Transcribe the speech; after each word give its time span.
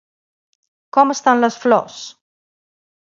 Com 0.97 1.13
estan 1.15 1.43
les 1.45 1.59
flors? 1.67 1.99